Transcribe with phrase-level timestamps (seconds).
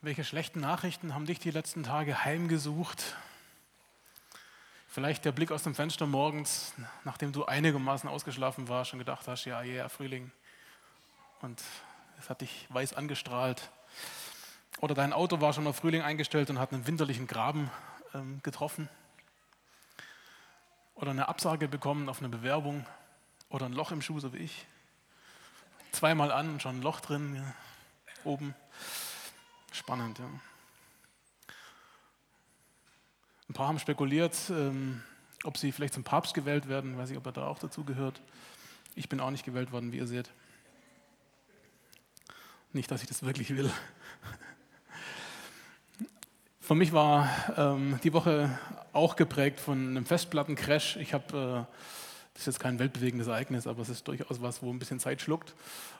[0.00, 3.16] Welche schlechten Nachrichten haben dich die letzten Tage heimgesucht?
[4.86, 9.44] Vielleicht der Blick aus dem Fenster morgens, nachdem du einigermaßen ausgeschlafen warst und gedacht hast,
[9.44, 10.30] ja, ja, yeah, Frühling.
[11.42, 11.60] Und
[12.20, 13.70] es hat dich weiß angestrahlt.
[14.80, 17.68] Oder dein Auto war schon auf Frühling eingestellt und hat einen winterlichen Graben
[18.14, 18.88] ähm, getroffen.
[20.94, 22.86] Oder eine Absage bekommen auf eine Bewerbung.
[23.48, 24.64] Oder ein Loch im Schuh, so wie ich.
[25.90, 27.54] Zweimal an und schon ein Loch drin, ja,
[28.22, 28.54] oben.
[29.72, 30.28] Spannend, ja.
[33.48, 35.02] Ein paar haben spekuliert, ähm,
[35.44, 36.98] ob sie vielleicht zum Papst gewählt werden.
[36.98, 38.20] Weiß ich, ob er da auch dazu gehört.
[38.94, 40.30] Ich bin auch nicht gewählt worden, wie ihr seht.
[42.72, 43.70] Nicht, dass ich das wirklich will.
[46.60, 48.58] Für mich war ähm, die Woche
[48.92, 50.96] auch geprägt von einem Festplattencrash.
[50.96, 51.74] Ich habe äh,
[52.38, 55.20] das ist jetzt kein weltbewegendes Ereignis, aber es ist durchaus was, wo ein bisschen Zeit
[55.20, 55.56] schluckt.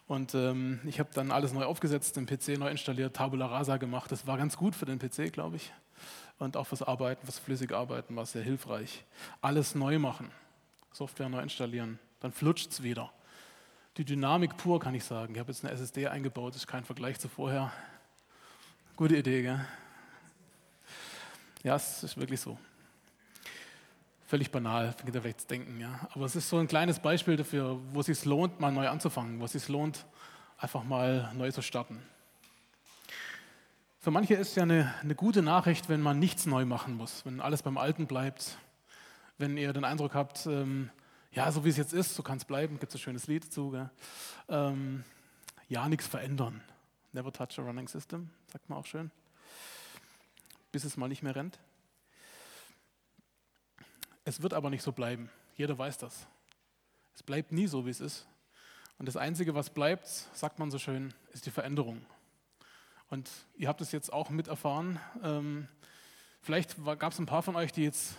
[0.07, 4.13] Und ähm, ich habe dann alles neu aufgesetzt, den PC neu installiert, Tabula Rasa gemacht.
[4.13, 5.73] Das war ganz gut für den PC, glaube ich.
[6.39, 9.05] Und auch fürs Arbeiten, fürs flüssige Arbeiten war es sehr hilfreich.
[9.41, 10.31] Alles neu machen,
[10.93, 13.13] Software neu installieren, dann flutscht es wieder.
[13.97, 15.35] Die Dynamik pur, kann ich sagen.
[15.35, 17.73] Ich habe jetzt eine SSD eingebaut, das ist kein Vergleich zu vorher.
[18.95, 19.67] Gute Idee, gell?
[21.65, 22.57] Ja, es ist wirklich so
[24.29, 25.81] völlig banal, könnt ihr vielleicht denken.
[25.81, 26.07] Ja.
[26.13, 29.41] Aber es ist so ein kleines Beispiel dafür, wo es sich lohnt, mal neu anzufangen,
[29.41, 30.05] wo es sich lohnt,
[30.59, 32.03] einfach mal neu zu starten.
[34.01, 37.25] Für manche ist es ja eine, eine gute Nachricht, wenn man nichts neu machen muss,
[37.25, 38.59] wenn alles beim Alten bleibt,
[39.39, 40.91] wenn ihr den Eindruck habt, ähm,
[41.33, 43.47] ja, so wie es jetzt ist, so kann es bleiben, gibt es ein schönes Lied
[43.47, 43.89] dazu.
[44.49, 45.05] Ähm,
[45.69, 46.61] ja, nichts verändern.
[47.13, 49.11] Never touch a running system, sagt man auch schön.
[50.71, 51.59] Bis es mal nicht mehr rennt.
[54.29, 55.31] Es wird aber nicht so bleiben.
[55.57, 56.27] Jeder weiß das.
[57.15, 58.29] Es bleibt nie so, wie es ist.
[58.99, 62.05] Und das Einzige, was bleibt, sagt man so schön, ist die Veränderung.
[63.09, 65.01] Und ihr habt es jetzt auch miterfahren.
[65.23, 65.67] Ähm,
[66.43, 68.17] vielleicht gab es ein paar von euch, die jetzt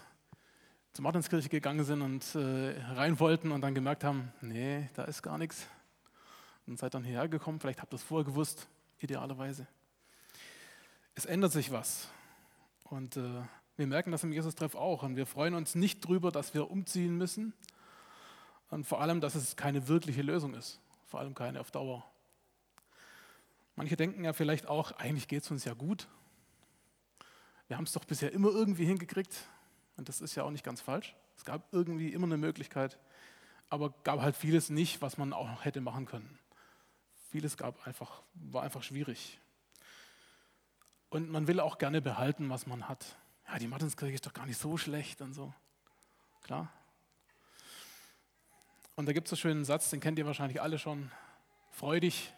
[0.93, 5.22] zur Martinskirche gegangen sind und äh, rein wollten und dann gemerkt haben, nee, da ist
[5.22, 5.67] gar nichts.
[6.66, 7.59] Und seid dann hierher gekommen.
[7.59, 8.67] Vielleicht habt ihr es vorher gewusst,
[8.97, 9.67] idealerweise.
[11.13, 12.07] Es ändert sich was.
[12.85, 13.44] Und äh,
[13.79, 17.16] wir merken das im Jesus-Treff auch und wir freuen uns nicht darüber, dass wir umziehen
[17.16, 17.53] müssen
[18.69, 22.06] und vor allem, dass es keine wirkliche Lösung ist, vor allem keine auf Dauer.
[23.78, 26.09] Manche denken ja vielleicht auch, eigentlich geht es uns ja gut.
[27.69, 29.47] Wir haben es doch bisher immer irgendwie hingekriegt
[29.96, 31.16] und das ist ja auch nicht ganz falsch.
[31.38, 33.00] Es gab irgendwie immer eine Möglichkeit,
[33.69, 36.38] aber gab halt vieles nicht, was man auch hätte machen können.
[37.29, 39.40] Vieles gab einfach, war einfach schwierig.
[41.09, 43.16] Und man will auch gerne behalten, was man hat
[43.51, 45.53] ja, die Martinskirche ist doch gar nicht so schlecht und so.
[46.43, 46.71] Klar.
[48.95, 51.11] Und da gibt es einen schönen Satz, den kennt ihr wahrscheinlich alle schon.
[51.71, 52.33] Freu dich,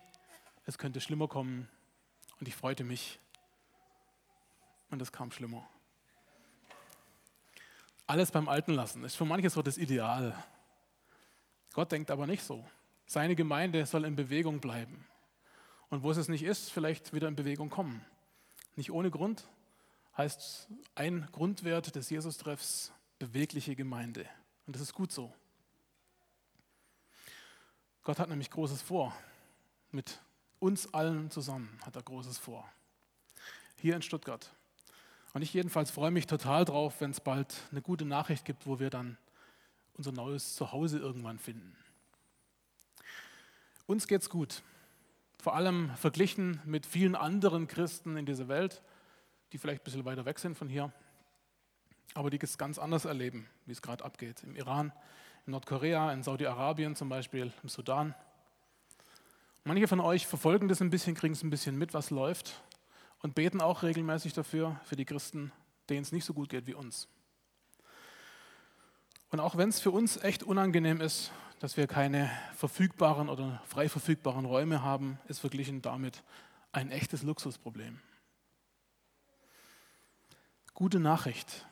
[0.65, 1.67] es könnte schlimmer kommen.
[2.39, 3.19] Und ich freute mich.
[4.89, 5.67] Und es kam schlimmer.
[8.07, 10.35] Alles beim Alten lassen ist für manche so das Ideal.
[11.73, 12.65] Gott denkt aber nicht so.
[13.05, 15.05] Seine Gemeinde soll in Bewegung bleiben.
[15.89, 18.05] Und wo es nicht ist, vielleicht wieder in Bewegung kommen.
[18.75, 19.47] Nicht ohne Grund,
[20.17, 24.27] heißt ein Grundwert des Jesus-Treffs bewegliche Gemeinde.
[24.65, 25.33] Und das ist gut so.
[28.03, 29.15] Gott hat nämlich Großes vor.
[29.91, 30.19] Mit
[30.59, 32.67] uns allen zusammen hat er Großes vor.
[33.77, 34.51] Hier in Stuttgart.
[35.33, 38.79] Und ich jedenfalls freue mich total drauf, wenn es bald eine gute Nachricht gibt, wo
[38.79, 39.17] wir dann
[39.93, 41.75] unser neues Zuhause irgendwann finden.
[43.85, 44.61] Uns geht's gut.
[45.37, 48.81] Vor allem verglichen mit vielen anderen Christen in dieser Welt
[49.51, 50.91] die vielleicht ein bisschen weiter weg sind von hier,
[52.13, 54.43] aber die es ganz anders erleben, wie es gerade abgeht.
[54.43, 54.91] Im Iran,
[55.45, 58.15] in Nordkorea, in Saudi-Arabien zum Beispiel, im Sudan.
[59.63, 62.61] Manche von euch verfolgen das ein bisschen, kriegen es ein bisschen mit, was läuft
[63.21, 65.51] und beten auch regelmäßig dafür, für die Christen,
[65.89, 67.07] denen es nicht so gut geht wie uns.
[69.29, 73.87] Und auch wenn es für uns echt unangenehm ist, dass wir keine verfügbaren oder frei
[73.87, 76.23] verfügbaren Räume haben, ist verglichen damit
[76.71, 77.99] ein echtes Luxusproblem.
[80.73, 81.65] Gute Nachricht.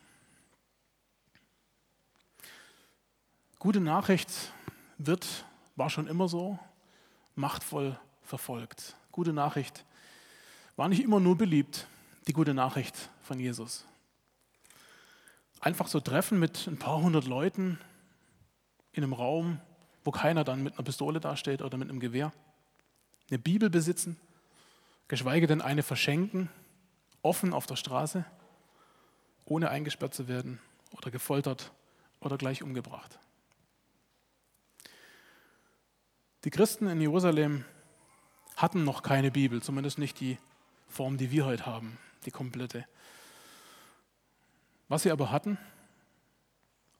[3.58, 4.30] Gute Nachricht
[4.98, 5.44] wird,
[5.76, 6.58] war schon immer so,
[7.34, 8.96] machtvoll verfolgt.
[9.10, 9.84] Gute Nachricht
[10.76, 11.86] war nicht immer nur beliebt,
[12.26, 13.84] die gute Nachricht von Jesus.
[15.60, 17.78] Einfach so Treffen mit ein paar hundert Leuten
[18.92, 19.60] in einem Raum,
[20.04, 22.32] wo keiner dann mit einer Pistole dasteht oder mit einem Gewehr.
[23.28, 24.16] Eine Bibel besitzen,
[25.08, 26.48] geschweige denn eine verschenken,
[27.22, 28.24] offen auf der Straße
[29.50, 30.60] ohne eingesperrt zu werden
[30.92, 31.72] oder gefoltert
[32.20, 33.18] oder gleich umgebracht.
[36.44, 37.64] Die Christen in Jerusalem
[38.56, 40.38] hatten noch keine Bibel, zumindest nicht die
[40.88, 42.86] Form, die wir heute haben, die komplette.
[44.88, 45.58] Was sie aber hatten,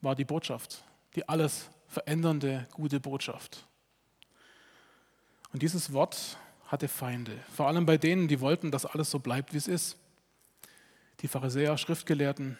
[0.01, 0.83] war die Botschaft,
[1.15, 3.65] die alles verändernde gute Botschaft.
[5.53, 6.37] Und dieses Wort
[6.67, 9.97] hatte Feinde, vor allem bei denen, die wollten, dass alles so bleibt, wie es ist.
[11.23, 12.57] Die Pharisäer, Schriftgelehrten,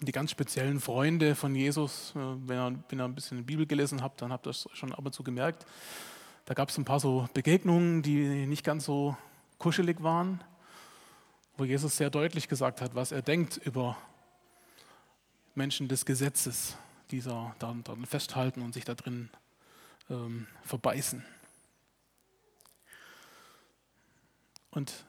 [0.00, 3.66] die ganz speziellen Freunde von Jesus, äh, wenn ihr, wenn ihr ein bisschen die Bibel
[3.66, 5.66] gelesen habt, dann habt ihr das schon ab und zu gemerkt.
[6.46, 9.14] Da gab es ein paar so Begegnungen, die nicht ganz so
[9.58, 10.42] kuschelig waren,
[11.58, 13.98] wo Jesus sehr deutlich gesagt hat, was er denkt über
[15.54, 16.78] Menschen des Gesetzes,
[17.10, 19.28] die da dann, dann festhalten und sich da drin
[20.08, 21.22] ähm, verbeißen.
[24.70, 25.04] Und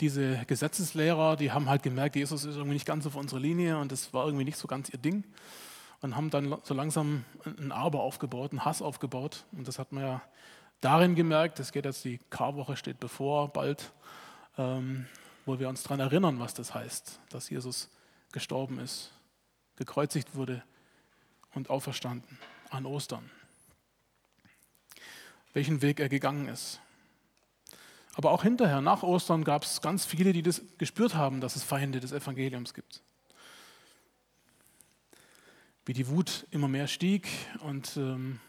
[0.00, 3.92] diese Gesetzeslehrer, die haben halt gemerkt, Jesus ist irgendwie nicht ganz auf unserer Linie und
[3.92, 5.24] das war irgendwie nicht so ganz ihr Ding
[6.00, 9.44] und haben dann so langsam ein Aber aufgebaut, einen Hass aufgebaut.
[9.52, 10.22] Und das hat man ja
[10.80, 13.92] darin gemerkt, es geht jetzt, die Karwoche steht bevor, bald,
[14.56, 15.06] ähm,
[15.44, 17.90] wo wir uns daran erinnern, was das heißt, dass Jesus
[18.32, 19.12] gestorben ist,
[19.76, 20.62] gekreuzigt wurde
[21.54, 22.38] und auferstanden
[22.70, 23.30] an Ostern.
[25.52, 26.80] Welchen Weg er gegangen ist.
[28.14, 31.62] Aber auch hinterher, nach Ostern, gab es ganz viele, die das gespürt haben, dass es
[31.62, 33.02] Feinde des Evangeliums gibt.
[35.86, 37.28] Wie die Wut immer mehr stieg
[37.60, 38.40] und ähm,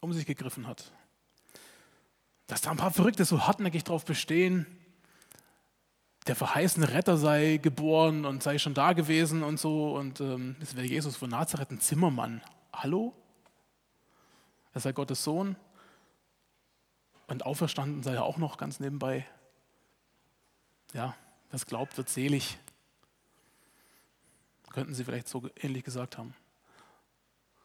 [0.00, 0.92] um sich gegriffen hat.
[2.46, 4.66] Dass da ein paar Verrückte so hartnäckig darauf bestehen,
[6.26, 9.96] der verheißene Retter sei geboren und sei schon da gewesen und so.
[9.96, 12.42] Und ähm, es wäre Jesus von Nazareth ein Zimmermann.
[12.72, 13.12] Hallo?
[14.72, 15.56] Er sei Gottes Sohn.
[17.32, 19.26] Und auferstanden sei er auch noch ganz nebenbei.
[20.92, 21.16] Ja,
[21.50, 22.58] das glaubt, wird selig.
[24.70, 26.34] Könnten Sie vielleicht so ähnlich gesagt haben.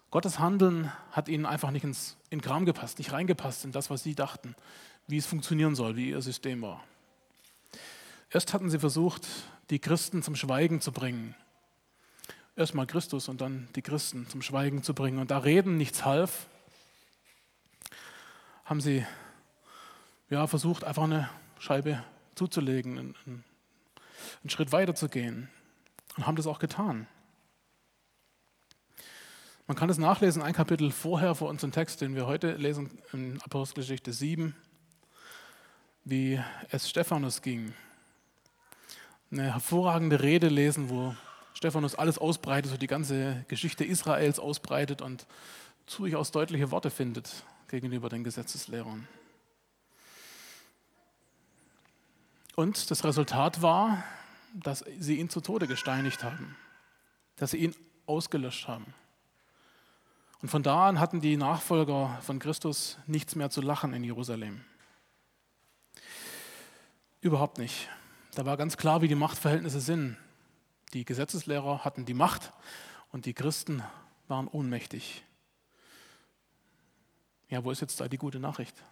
[0.09, 4.03] Gottes Handeln hat ihnen einfach nicht ins, in Kram gepasst, nicht reingepasst in das, was
[4.03, 4.55] sie dachten,
[5.05, 6.81] wie es funktionieren soll, wie ihr System war.
[8.29, 9.27] Erst hatten sie versucht,
[9.69, 11.35] die Christen zum Schweigen zu bringen.
[12.55, 15.19] Erstmal Christus und dann die Christen zum Schweigen zu bringen.
[15.19, 16.47] Und da Reden nichts half,
[18.63, 19.05] haben sie
[20.29, 21.29] ja, versucht, einfach eine
[21.59, 22.03] Scheibe
[22.35, 25.49] zuzulegen, einen, einen Schritt weiter zu gehen.
[26.17, 27.07] Und haben das auch getan.
[29.67, 33.41] Man kann es nachlesen, ein Kapitel vorher vor unserem Text, den wir heute lesen, in
[33.41, 34.55] Apostelgeschichte 7,
[36.05, 36.39] wie
[36.69, 37.73] es Stephanus ging.
[39.29, 41.13] Eine hervorragende Rede lesen, wo
[41.53, 45.27] Stephanus alles ausbreitet, so die ganze Geschichte Israels ausbreitet und
[45.97, 49.05] durchaus deutliche Worte findet gegenüber den Gesetzeslehrern.
[52.57, 54.03] Und das Resultat war,
[54.51, 56.57] dass sie ihn zu Tode gesteinigt haben,
[57.35, 57.75] dass sie ihn
[58.07, 58.95] ausgelöscht haben.
[60.41, 64.65] Und von da an hatten die Nachfolger von Christus nichts mehr zu lachen in Jerusalem.
[67.21, 67.89] Überhaupt nicht.
[68.33, 70.17] Da war ganz klar, wie die Machtverhältnisse sind.
[70.93, 72.53] Die Gesetzeslehrer hatten die Macht
[73.11, 73.83] und die Christen
[74.27, 75.23] waren ohnmächtig.
[77.49, 78.83] Ja, wo ist jetzt da die gute Nachricht?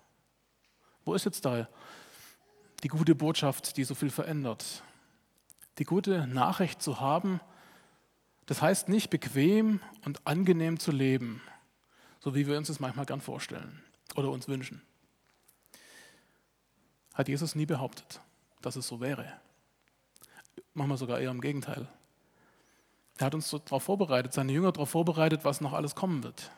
[1.03, 1.67] Wo ist jetzt da
[2.83, 4.83] die gute Botschaft, die so viel verändert.
[5.77, 7.39] Die gute Nachricht zu haben,
[8.45, 11.41] das heißt nicht bequem und angenehm zu leben,
[12.19, 13.83] so wie wir uns das manchmal gern vorstellen
[14.15, 14.81] oder uns wünschen.
[17.13, 18.21] Hat Jesus nie behauptet,
[18.61, 19.25] dass es so wäre.
[20.73, 21.87] Manchmal sogar eher im Gegenteil.
[23.17, 26.51] Er hat uns darauf vorbereitet, seine Jünger darauf vorbereitet, was noch alles kommen wird.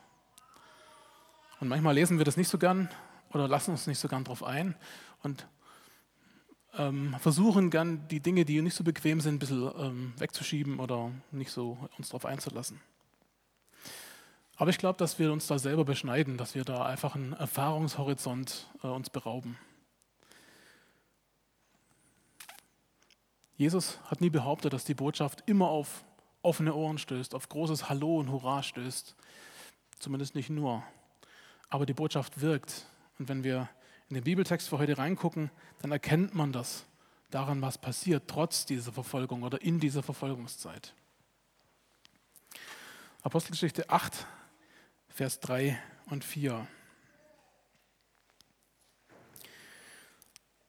[1.60, 2.88] Und manchmal lesen wir das nicht so gern
[3.30, 4.74] oder lassen uns nicht so gern darauf ein
[5.22, 5.46] und
[6.76, 11.10] ähm, versuchen gern die Dinge, die nicht so bequem sind, ein bisschen ähm, wegzuschieben oder
[11.30, 12.80] nicht so uns darauf einzulassen.
[14.56, 18.68] Aber ich glaube, dass wir uns da selber beschneiden, dass wir da einfach einen Erfahrungshorizont
[18.82, 19.56] äh, uns berauben.
[23.56, 26.04] Jesus hat nie behauptet, dass die Botschaft immer auf
[26.42, 29.16] offene Ohren stößt, auf großes Hallo und Hurra stößt.
[29.98, 30.82] Zumindest nicht nur.
[31.68, 32.86] Aber die Botschaft wirkt.
[33.18, 33.68] Und wenn wir
[34.08, 36.84] in den Bibeltext für heute reingucken, dann erkennt man das
[37.30, 40.94] daran, was passiert, trotz dieser Verfolgung oder in dieser Verfolgungszeit.
[43.22, 44.26] Apostelgeschichte 8,
[45.08, 46.66] Vers 3 und 4.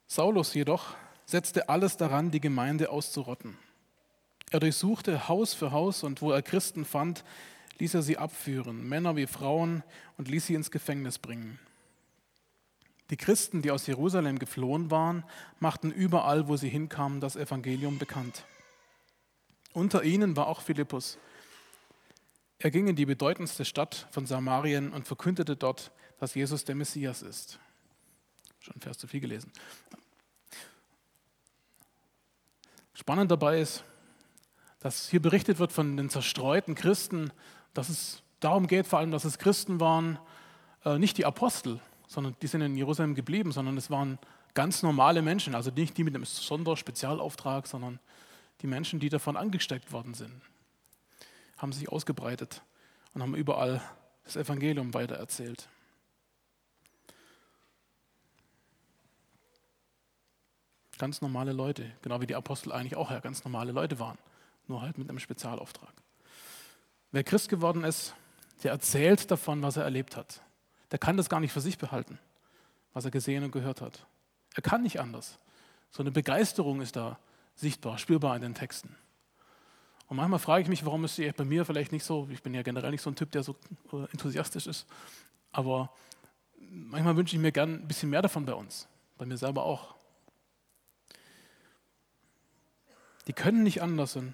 [0.07, 3.57] Saulus jedoch setzte alles daran, die Gemeinde auszurotten.
[4.51, 7.23] Er durchsuchte Haus für Haus und wo er Christen fand,
[7.77, 9.83] ließ er sie abführen, Männer wie Frauen,
[10.17, 11.59] und ließ sie ins Gefängnis bringen.
[13.09, 15.23] Die Christen, die aus Jerusalem geflohen waren,
[15.59, 18.45] machten überall, wo sie hinkamen, das Evangelium bekannt.
[19.73, 21.17] Unter ihnen war auch Philippus.
[22.59, 27.21] Er ging in die bedeutendste Stadt von Samarien und verkündete dort, dass Jesus der Messias
[27.21, 27.59] ist.
[28.59, 29.51] Schon Vers zu viel gelesen.
[32.93, 33.85] Spannend dabei ist,
[34.81, 37.31] dass hier berichtet wird von den zerstreuten Christen,
[37.73, 40.19] dass es darum geht, vor allem, dass es Christen waren,
[40.83, 44.17] äh, nicht die Apostel, sondern die sind in Jerusalem geblieben, sondern es waren
[44.55, 47.99] ganz normale Menschen, also nicht die mit einem Sonderspezialauftrag, sondern
[48.61, 50.41] die Menschen, die davon angesteckt worden sind,
[51.57, 52.63] haben sich ausgebreitet
[53.13, 53.81] und haben überall
[54.23, 55.69] das Evangelium weitererzählt.
[60.97, 64.17] Ganz normale Leute, genau wie die Apostel eigentlich auch ja ganz normale Leute waren,
[64.67, 65.93] nur halt mit einem Spezialauftrag.
[67.11, 68.15] Wer Christ geworden ist,
[68.63, 70.41] der erzählt davon, was er erlebt hat.
[70.91, 72.19] Der kann das gar nicht für sich behalten,
[72.93, 74.05] was er gesehen und gehört hat.
[74.55, 75.39] Er kann nicht anders.
[75.91, 77.19] So eine Begeisterung ist da
[77.55, 78.95] sichtbar, spürbar in den Texten.
[80.07, 82.53] Und manchmal frage ich mich, warum ist sie bei mir vielleicht nicht so, ich bin
[82.53, 83.55] ja generell nicht so ein Typ, der so
[83.93, 84.87] äh, enthusiastisch ist,
[85.51, 85.91] aber
[86.57, 89.95] manchmal wünsche ich mir gern ein bisschen mehr davon bei uns, bei mir selber auch.
[93.27, 94.15] Die können nicht anders.
[94.15, 94.33] Und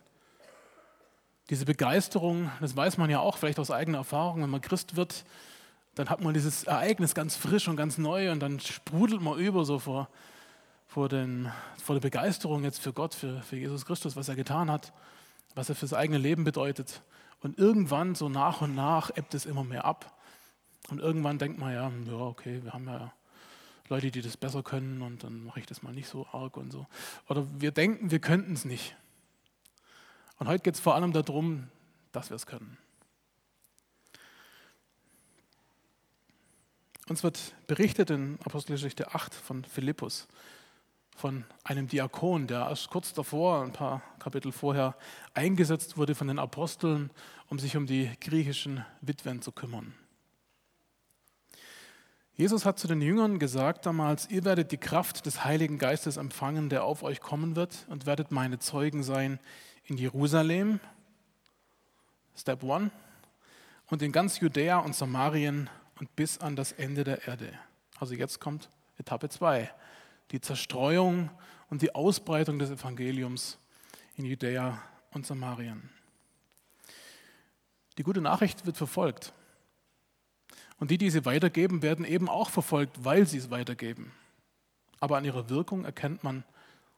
[1.50, 5.26] diese Begeisterung, das weiß man ja auch vielleicht aus eigener Erfahrung, wenn man Christ wird,
[5.96, 9.64] dann hat man dieses Ereignis ganz frisch und ganz neu und dann sprudelt man über
[9.64, 10.10] so vor,
[10.88, 14.70] vor, den, vor der Begeisterung jetzt für Gott, für, für Jesus Christus, was er getan
[14.70, 14.94] hat,
[15.56, 17.02] was er fürs eigene Leben bedeutet.
[17.42, 20.14] Und irgendwann, so nach und nach, ebbt es immer mehr ab.
[20.90, 23.12] Und irgendwann denkt man ja, ja, okay, wir haben ja
[23.88, 26.72] Leute, die das besser können und dann mache ich das mal nicht so arg und
[26.72, 26.88] so.
[27.30, 28.96] Oder wir denken, wir könnten es nicht.
[30.40, 31.68] Und heute geht es vor allem darum,
[32.12, 32.78] dass wir es können.
[37.08, 40.28] Uns wird berichtet in Apostelgeschichte 8 von Philippus,
[41.16, 44.96] von einem Diakon, der erst kurz davor, ein paar Kapitel vorher,
[45.36, 47.12] eingesetzt wurde von den Aposteln,
[47.48, 49.94] um sich um die griechischen Witwen zu kümmern.
[52.34, 56.70] Jesus hat zu den Jüngern gesagt damals, ihr werdet die Kraft des Heiligen Geistes empfangen,
[56.70, 59.40] der auf euch kommen wird und werdet meine Zeugen sein
[59.84, 60.80] in Jerusalem,
[62.36, 62.90] Step One,
[63.92, 67.52] und in ganz Judäa und Samarien und bis an das Ende der Erde.
[68.00, 69.74] Also jetzt kommt Etappe 2,
[70.32, 71.30] die Zerstreuung
[71.70, 73.58] und die Ausbreitung des Evangeliums
[74.16, 75.90] in Judäa und Samarien.
[77.98, 79.34] Die gute Nachricht wird verfolgt.
[80.78, 84.12] Und die, die sie weitergeben, werden eben auch verfolgt, weil sie es weitergeben.
[85.00, 86.44] Aber an ihrer Wirkung erkennt man,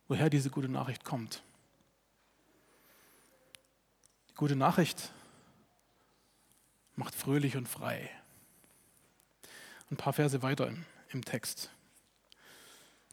[0.08, 1.44] woher diese gute Nachricht kommt.
[4.30, 5.12] Die gute Nachricht
[6.96, 8.10] macht fröhlich und frei.
[9.90, 11.70] Ein paar Verse weiter im, im Text.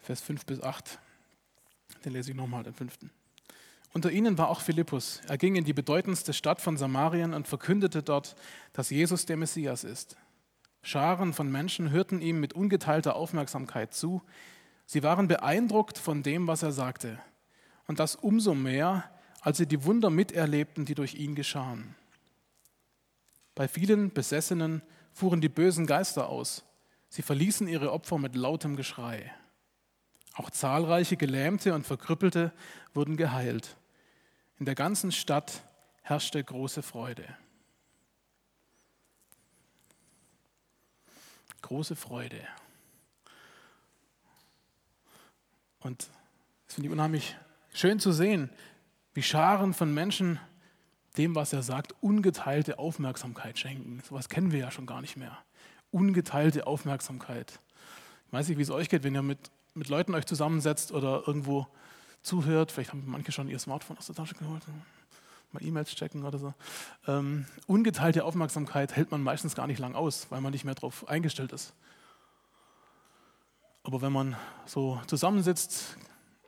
[0.00, 0.98] Vers 5 bis 8.
[2.04, 3.10] Den lese ich nochmal, den fünften.
[3.92, 5.20] Unter ihnen war auch Philippus.
[5.28, 8.34] Er ging in die bedeutendste Stadt von Samarien und verkündete dort,
[8.72, 10.16] dass Jesus der Messias ist.
[10.82, 14.20] Scharen von Menschen hörten ihm mit ungeteilter Aufmerksamkeit zu.
[14.84, 17.20] Sie waren beeindruckt von dem, was er sagte.
[17.86, 19.08] Und das umso mehr,
[19.40, 21.94] als sie die Wunder miterlebten, die durch ihn geschahen.
[23.54, 24.82] Bei vielen Besessenen
[25.14, 26.64] fuhren die bösen Geister aus.
[27.08, 29.32] Sie verließen ihre Opfer mit lautem Geschrei.
[30.34, 32.52] Auch zahlreiche Gelähmte und Verkrüppelte
[32.92, 33.76] wurden geheilt.
[34.58, 35.62] In der ganzen Stadt
[36.02, 37.24] herrschte große Freude.
[41.64, 42.46] große Freude.
[45.80, 46.08] Und
[46.68, 47.36] es finde ich unheimlich
[47.72, 48.50] schön zu sehen,
[49.14, 50.38] wie Scharen von Menschen
[51.16, 54.02] dem, was er sagt, ungeteilte Aufmerksamkeit schenken.
[54.08, 55.38] So etwas kennen wir ja schon gar nicht mehr.
[55.90, 57.60] Ungeteilte Aufmerksamkeit.
[58.26, 59.38] Ich weiß nicht, wie es euch geht, wenn ihr mit,
[59.74, 61.66] mit Leuten euch zusammensetzt oder irgendwo
[62.22, 62.72] zuhört.
[62.72, 64.62] Vielleicht haben manche schon ihr Smartphone aus der Tasche geholt
[65.54, 66.52] mal E-Mails checken oder so.
[67.06, 71.08] Ähm, ungeteilte Aufmerksamkeit hält man meistens gar nicht lang aus, weil man nicht mehr darauf
[71.08, 71.72] eingestellt ist.
[73.84, 75.96] Aber wenn man so zusammensitzt,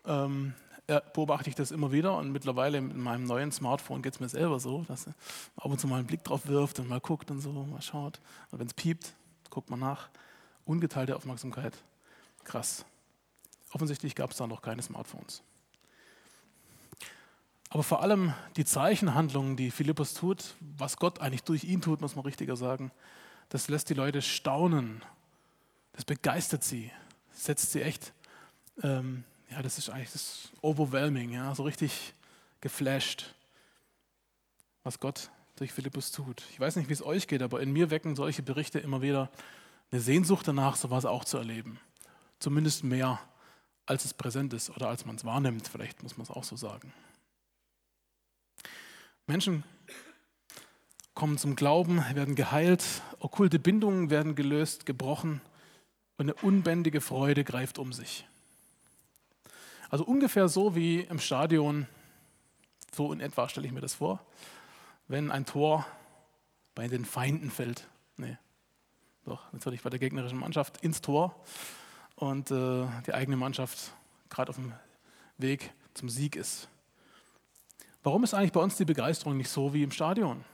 [0.04, 0.54] ähm,
[0.86, 4.60] beobachte ich das immer wieder und mittlerweile mit meinem neuen Smartphone geht es mir selber
[4.60, 5.14] so, dass man
[5.56, 8.20] ab und zu mal einen Blick drauf wirft und mal guckt und so, mal schaut.
[8.50, 9.14] Und wenn es piept,
[9.50, 10.08] guckt man nach.
[10.64, 11.76] Ungeteilte Aufmerksamkeit.
[12.44, 12.84] Krass.
[13.72, 15.42] Offensichtlich gab es da noch keine Smartphones.
[17.70, 22.14] Aber vor allem die Zeichenhandlungen, die Philippus tut, was Gott eigentlich durch ihn tut, muss
[22.14, 22.92] man richtiger sagen,
[23.48, 25.02] das lässt die Leute staunen.
[25.92, 26.92] Das begeistert sie,
[27.32, 28.12] setzt sie echt,
[28.82, 32.14] ähm, ja, das ist eigentlich das overwhelming, ja, so richtig
[32.60, 33.34] geflasht,
[34.82, 36.42] was Gott durch Philippus tut.
[36.50, 39.30] Ich weiß nicht, wie es euch geht, aber in mir wecken solche Berichte immer wieder
[39.90, 41.80] eine Sehnsucht danach, sowas auch zu erleben.
[42.38, 43.20] Zumindest mehr,
[43.86, 46.56] als es präsent ist oder als man es wahrnimmt, vielleicht muss man es auch so
[46.56, 46.92] sagen.
[49.26, 49.64] Menschen
[51.14, 52.84] kommen zum Glauben, werden geheilt,
[53.20, 55.40] okkulte Bindungen werden gelöst, gebrochen
[56.18, 58.26] und eine unbändige Freude greift um sich.
[59.88, 61.86] Also ungefähr so wie im Stadion
[62.92, 64.24] So in etwa stelle ich mir das vor,
[65.06, 65.86] wenn ein Tor
[66.74, 67.86] bei den Feinden fällt.
[68.16, 68.38] Nee,
[69.24, 71.34] doch, natürlich bei der gegnerischen Mannschaft ins Tor
[72.14, 73.92] und äh, die eigene Mannschaft
[74.30, 74.72] gerade auf dem
[75.36, 76.68] Weg zum Sieg ist.
[78.02, 80.44] Warum ist eigentlich bei uns die Begeisterung nicht so wie im Stadion?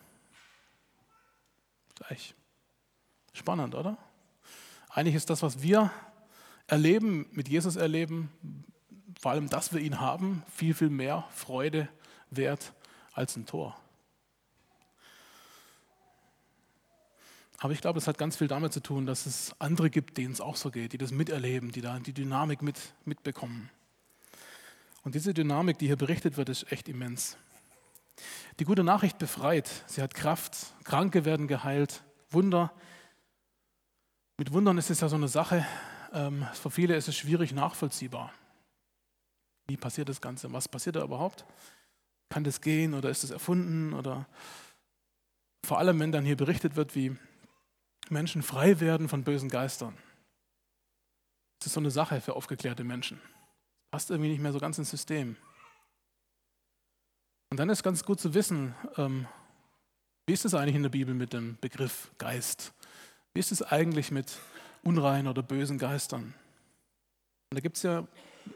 [1.94, 2.34] Gleich.
[3.32, 3.96] Spannend, oder?
[4.88, 5.90] Eigentlich ist das, was wir
[6.66, 8.30] erleben, mit Jesus erleben,
[9.22, 11.88] vor allem, dass wir ihn haben, viel, viel mehr Freude
[12.30, 12.72] wert
[13.12, 13.78] als ein Tor.
[17.58, 20.32] Aber ich glaube, es hat ganz viel damit zu tun, dass es andere gibt, denen
[20.32, 23.70] es auch so geht, die das miterleben, die da die Dynamik mit, mitbekommen.
[25.04, 27.36] Und diese Dynamik, die hier berichtet wird, ist echt immens.
[28.58, 32.72] Die gute Nachricht befreit, sie hat Kraft, Kranke werden geheilt, Wunder.
[34.36, 35.64] Mit Wundern ist es ja so eine Sache,
[36.12, 38.32] ähm, für viele ist es schwierig nachvollziehbar.
[39.72, 40.52] Wie passiert das Ganze?
[40.52, 41.46] Was passiert da überhaupt?
[42.28, 43.94] Kann das gehen oder ist es erfunden?
[43.94, 44.28] Oder
[45.64, 47.16] vor allem, wenn dann hier berichtet wird, wie
[48.10, 49.96] Menschen frei werden von bösen Geistern.
[51.58, 53.18] Das ist so eine Sache für aufgeklärte Menschen.
[53.90, 55.36] Passt irgendwie nicht mehr so ganz ins System.
[57.48, 59.26] Und dann ist ganz gut zu wissen, ähm,
[60.26, 62.74] wie ist es eigentlich in der Bibel mit dem Begriff Geist?
[63.32, 64.38] Wie ist es eigentlich mit
[64.82, 66.34] unreinen oder bösen Geistern?
[67.48, 68.06] Und da gibt es ja,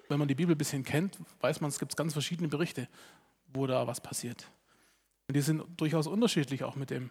[0.08, 2.88] wenn man die Bibel ein bisschen kennt, weiß man, es gibt ganz verschiedene Berichte,
[3.52, 4.48] wo da was passiert.
[5.28, 7.10] Und die sind durchaus unterschiedlich auch mit dem,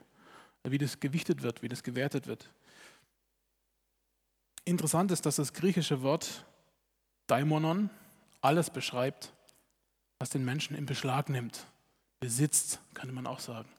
[0.64, 2.50] wie das gewichtet wird, wie das gewertet wird.
[4.64, 6.46] Interessant ist, dass das griechische Wort
[7.28, 7.90] Daimonon
[8.42, 9.32] alles beschreibt,
[10.20, 11.66] was den Menschen in Beschlag nimmt.
[12.20, 13.70] Besitzt, könnte man auch sagen.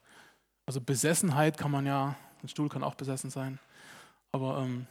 [0.67, 3.59] Also Besessenheit kann man ja, ein Stuhl kann auch besessen sein,
[4.33, 4.87] aber ähm,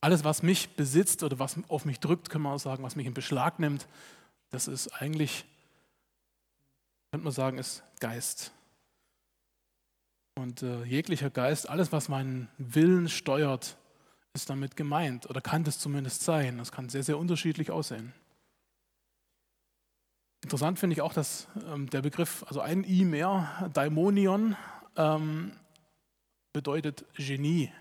[0.00, 3.06] alles, was mich besitzt oder was auf mich drückt, können wir auch sagen, was mich
[3.06, 3.86] in Beschlag nimmt,
[4.50, 5.44] das ist eigentlich,
[7.10, 8.52] könnte man sagen, ist Geist.
[10.38, 13.76] Und äh, jeglicher Geist, alles, was meinen Willen steuert,
[14.34, 16.58] ist damit gemeint oder kann das zumindest sein.
[16.58, 18.12] Das kann sehr, sehr unterschiedlich aussehen.
[20.42, 24.56] Interessant finde ich auch, dass ähm, der Begriff, also ein I mehr, Daimonion,
[24.96, 25.52] ähm,
[26.52, 27.72] bedeutet Genie.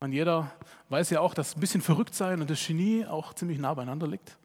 [0.00, 0.52] Und jeder
[0.90, 4.06] weiß ja auch, dass ein bisschen verrückt sein und das Genie auch ziemlich nah beieinander
[4.06, 4.38] liegt.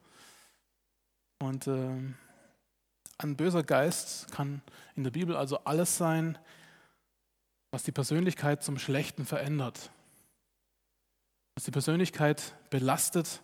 [1.40, 1.96] Und äh,
[3.18, 4.62] ein böser Geist kann
[4.96, 6.38] in der Bibel also alles sein,
[7.70, 9.90] was die Persönlichkeit zum Schlechten verändert,
[11.54, 13.42] was die Persönlichkeit belastet,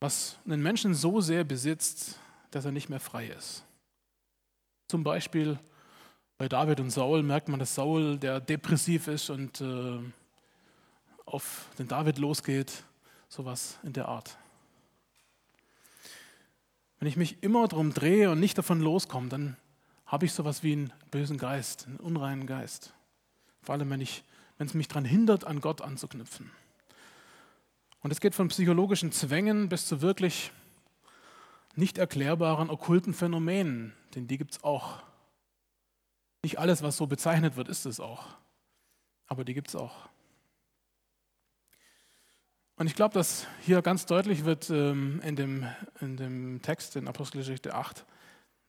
[0.00, 2.18] was einen Menschen so sehr besitzt,
[2.50, 3.64] dass er nicht mehr frei ist.
[4.88, 5.58] Zum Beispiel
[6.38, 10.00] bei David und Saul merkt man, dass Saul, der depressiv ist und äh,
[11.24, 12.84] auf den David losgeht,
[13.28, 14.36] sowas in der Art.
[16.98, 19.56] Wenn ich mich immer darum drehe und nicht davon loskomme, dann
[20.06, 22.94] habe ich sowas wie einen bösen Geist, einen unreinen Geist.
[23.62, 26.50] Vor allem, wenn es mich daran hindert, an Gott anzuknüpfen.
[28.02, 30.52] Und es geht von psychologischen Zwängen bis zu wirklich
[31.74, 35.02] nicht erklärbaren okkulten Phänomenen, denn die gibt es auch.
[36.42, 38.26] Nicht alles, was so bezeichnet wird, ist es auch.
[39.26, 40.08] Aber die gibt es auch.
[42.82, 45.68] Und ich glaube, dass hier ganz deutlich wird ähm, in, dem,
[46.00, 48.04] in dem Text in Apostelgeschichte 8,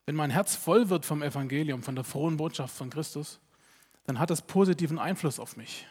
[0.06, 3.40] wenn mein Herz voll wird vom Evangelium, von der frohen Botschaft von Christus,
[4.04, 5.88] dann hat das positiven Einfluss auf mich.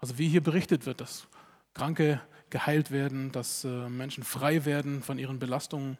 [0.00, 1.28] Also wie hier berichtet wird, dass
[1.74, 5.96] Kranke geheilt werden, dass äh, Menschen frei werden von ihren Belastungen.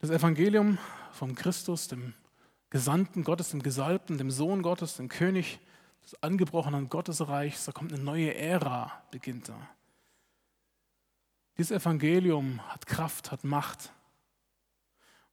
[0.00, 0.78] Das Evangelium
[1.12, 2.14] vom Christus, dem
[2.70, 5.60] Gesandten Gottes, dem Gesalbten, dem Sohn Gottes, dem König
[6.02, 9.68] des angebrochenen Gottesreichs, da kommt eine neue Ära, beginnt da.
[11.58, 13.92] Dieses Evangelium hat Kraft, hat Macht.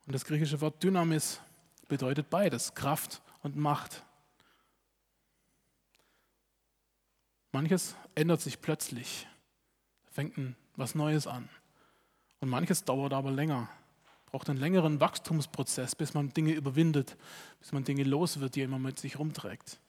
[0.05, 1.39] Und das griechische Wort Dynamis
[1.87, 4.03] bedeutet beides, Kraft und Macht.
[7.51, 9.27] Manches ändert sich plötzlich,
[10.11, 11.49] fängt was Neues an.
[12.39, 13.69] Und manches dauert aber länger,
[14.27, 17.17] braucht einen längeren Wachstumsprozess, bis man Dinge überwindet,
[17.59, 19.79] bis man Dinge los wird, die immer mit sich rumträgt.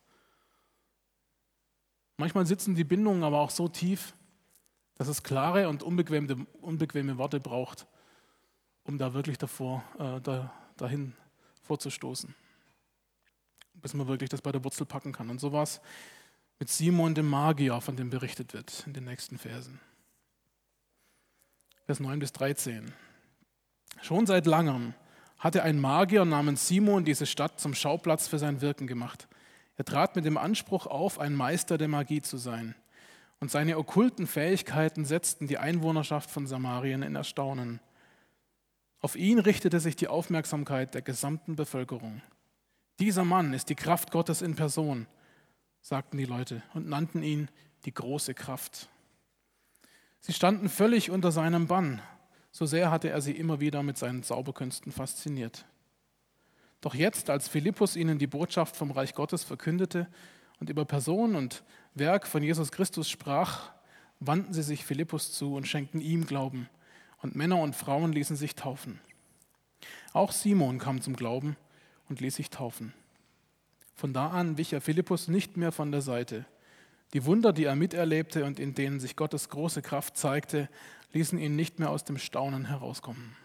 [2.19, 4.15] Manchmal sitzen die Bindungen aber auch so tief,
[4.97, 7.87] dass es klare und unbequeme, unbequeme Worte braucht,
[8.85, 11.15] um da wirklich davor, äh, da, dahin
[11.63, 12.35] vorzustoßen
[13.81, 15.31] bis man wirklich das bei der Wurzel packen kann.
[15.31, 15.81] Und so war es
[16.59, 19.81] mit Simon dem Magier, von dem berichtet wird in den nächsten Versen.
[21.87, 22.93] Vers 9 bis 13.
[24.03, 24.95] Schon seit langem
[25.39, 29.29] hatte ein Magier namens Simon diese Stadt zum Schauplatz für sein Wirken gemacht.
[29.79, 32.75] Er trat mit dem Anspruch auf, ein Meister der Magie zu sein.
[33.39, 37.81] Und seine okkulten Fähigkeiten setzten die Einwohnerschaft von Samarien in Erstaunen.
[39.01, 42.21] Auf ihn richtete sich die Aufmerksamkeit der gesamten Bevölkerung.
[42.99, 45.07] Dieser Mann ist die Kraft Gottes in Person,
[45.81, 47.49] sagten die Leute und nannten ihn
[47.85, 48.89] die große Kraft.
[50.19, 52.03] Sie standen völlig unter seinem Bann,
[52.51, 55.65] so sehr hatte er sie immer wieder mit seinen Zauberkünsten fasziniert.
[56.81, 60.09] Doch jetzt, als Philippus ihnen die Botschaft vom Reich Gottes verkündete
[60.61, 61.65] und über Person und
[61.95, 63.73] Werk von Jesus Christus sprach,
[64.21, 66.69] wandten sie sich Philippus zu und schenkten ihm Glauben,
[67.21, 69.01] und Männer und Frauen ließen sich taufen.
[70.13, 71.57] Auch Simon kam zum Glauben
[72.09, 72.95] und ließ sich taufen.
[73.95, 76.47] Von da an wich er Philippus nicht mehr von der Seite.
[77.13, 80.69] Die Wunder, die er miterlebte und in denen sich Gottes große Kraft zeigte,
[81.13, 83.37] ließen ihn nicht mehr aus dem Staunen herauskommen.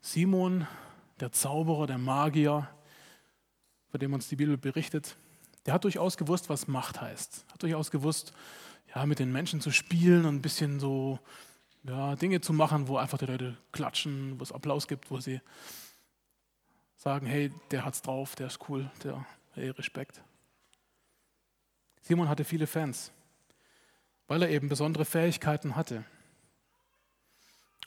[0.00, 0.66] Simon,
[1.20, 2.68] der Zauberer, der Magier,
[3.90, 5.16] von dem uns die Bibel berichtet,
[5.66, 7.44] der hat durchaus gewusst, was Macht heißt.
[7.52, 8.32] Hat durchaus gewusst,
[8.94, 11.18] ja, mit den Menschen zu spielen und ein bisschen so
[11.84, 15.40] ja, Dinge zu machen, wo einfach die Leute klatschen, wo es Applaus gibt, wo sie
[16.96, 20.22] sagen, hey, der hat's drauf, der ist cool, der, hey, Respekt.
[22.02, 23.12] Simon hatte viele Fans,
[24.26, 26.04] weil er eben besondere Fähigkeiten hatte.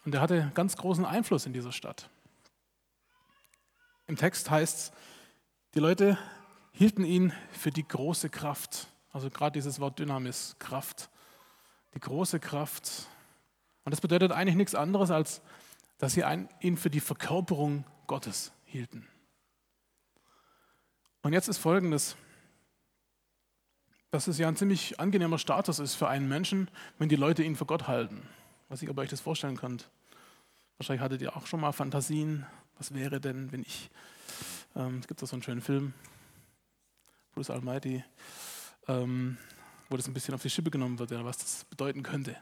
[0.06, 2.10] Und er hatte ganz großen Einfluss in dieser Stadt.
[4.08, 4.92] Im Text heißt es,
[5.74, 6.18] die Leute
[6.74, 8.88] hielten ihn für die große Kraft.
[9.12, 11.10] Also gerade dieses Wort Dynamis, Kraft.
[11.94, 13.08] Die große Kraft.
[13.84, 15.42] Und das bedeutet eigentlich nichts anderes, als
[15.98, 16.24] dass sie
[16.62, 19.08] ihn für die Verkörperung Gottes hielten.
[21.22, 22.16] Und jetzt ist Folgendes,
[24.10, 27.56] dass es ja ein ziemlich angenehmer Status ist für einen Menschen, wenn die Leute ihn
[27.56, 28.28] für Gott halten.
[28.72, 29.90] Was ich ob ihr euch das vorstellen könnt.
[30.78, 32.46] Wahrscheinlich hattet ihr auch schon mal Fantasien.
[32.78, 33.90] Was wäre denn, wenn ich,
[34.78, 35.94] ähm, es gibt da so einen schönen Film,
[37.34, 38.02] Bruce Almighty,
[38.88, 39.38] ähm,
[39.90, 42.38] wo das ein bisschen auf die Schippe genommen wird, was das bedeuten könnte.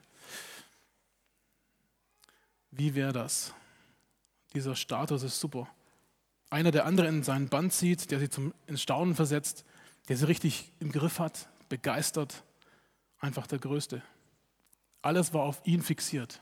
[2.69, 3.55] Wie wäre das?
[4.53, 5.67] Dieser Status ist super.
[6.51, 9.65] Einer, der andere in seinen Band zieht, der sie zum, ins Staunen versetzt,
[10.09, 12.43] der sie richtig im Griff hat, begeistert,
[13.19, 14.03] einfach der Größte.
[15.01, 16.41] Alles war auf ihn fixiert.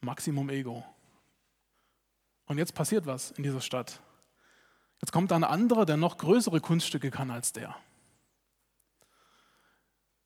[0.00, 0.84] Maximum Ego.
[2.46, 4.00] Und jetzt passiert was in dieser Stadt.
[5.00, 7.74] Jetzt kommt ein anderer, der noch größere Kunststücke kann als der.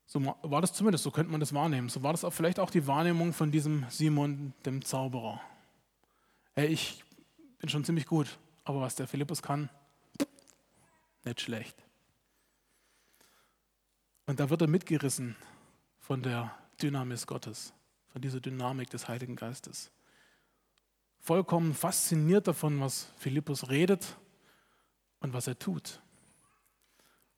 [0.05, 1.89] So war das zumindest, so könnte man das wahrnehmen.
[1.89, 5.41] So war das auch vielleicht auch die Wahrnehmung von diesem Simon, dem Zauberer.
[6.55, 7.03] Hey, ich
[7.59, 9.69] bin schon ziemlich gut, aber was der Philippus kann,
[11.23, 11.75] nicht schlecht.
[14.25, 15.35] Und da wird er mitgerissen
[16.07, 17.73] von der Dynamis Gottes,
[18.13, 19.91] von dieser Dynamik des Heiligen Geistes.
[21.19, 24.15] Vollkommen fasziniert davon, was Philippus redet
[25.19, 25.99] und was er tut.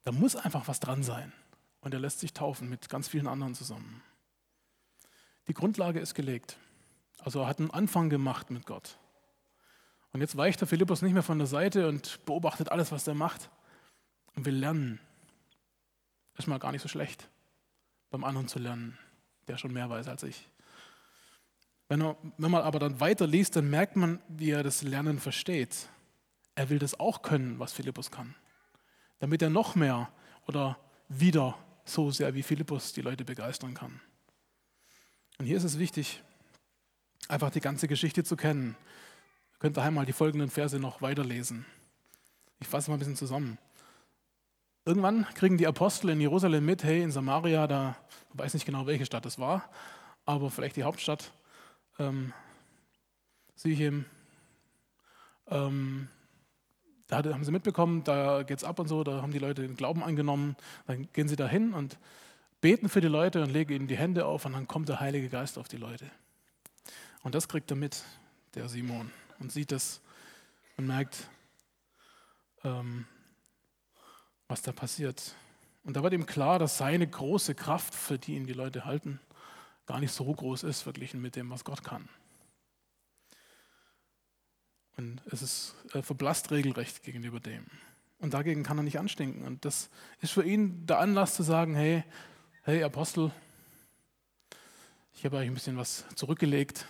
[0.03, 1.33] Da muss einfach was dran sein.
[1.81, 4.03] Und er lässt sich taufen mit ganz vielen anderen zusammen.
[5.47, 6.59] Die Grundlage ist gelegt.
[7.17, 8.99] Also er hat einen Anfang gemacht mit Gott.
[10.13, 13.15] Und jetzt weicht der Philippus nicht mehr von der Seite und beobachtet alles, was er
[13.15, 13.49] macht
[14.35, 14.99] und will lernen.
[16.37, 17.31] Ist mal gar nicht so schlecht,
[18.09, 18.97] beim anderen zu lernen,
[19.47, 20.47] der schon mehr weiß als ich.
[21.87, 25.19] Wenn, er, wenn man aber dann weiter liest, dann merkt man, wie er das Lernen
[25.19, 25.89] versteht.
[26.55, 28.35] Er will das auch können, was Philippus kann,
[29.19, 30.11] damit er noch mehr
[30.45, 33.99] oder wieder so sehr wie Philippus die Leute begeistern kann.
[35.39, 36.21] Und hier ist es wichtig,
[37.27, 38.75] einfach die ganze Geschichte zu kennen.
[39.53, 41.65] Ihr könnt daheim mal die folgenden Verse noch weiterlesen.
[42.59, 43.57] Ich fasse mal ein bisschen zusammen.
[44.89, 47.95] Irgendwann kriegen die Apostel in Jerusalem mit, hey, in Samaria, da
[48.33, 49.69] ich weiß nicht genau, welche Stadt es war,
[50.25, 51.31] aber vielleicht die Hauptstadt,
[51.99, 52.33] ähm,
[53.55, 54.05] Sichem,
[55.45, 56.07] ähm,
[57.05, 59.75] da haben sie mitbekommen, da geht es ab und so, da haben die Leute den
[59.75, 60.55] Glauben angenommen,
[60.87, 61.99] dann gehen sie da hin und
[62.59, 65.29] beten für die Leute und legen ihnen die Hände auf und dann kommt der Heilige
[65.29, 66.09] Geist auf die Leute.
[67.21, 68.03] Und das kriegt er mit,
[68.55, 70.01] der Simon, und sieht das
[70.77, 71.29] und merkt,
[72.63, 73.05] ähm,
[74.49, 75.35] was da passiert.
[75.85, 79.21] Und da wird ihm klar, dass seine große Kraft, für die ihn die Leute halten,
[79.85, 82.09] gar nicht so groß ist, verglichen mit dem, was Gott kann.
[84.97, 87.65] Und es ist er verblasst regelrecht gegenüber dem.
[88.19, 89.45] Und dagegen kann er nicht anstinken.
[89.45, 92.03] Und das ist für ihn der Anlass zu sagen, hey,
[92.63, 93.31] hey Apostel,
[95.13, 96.85] ich habe euch ein bisschen was zurückgelegt.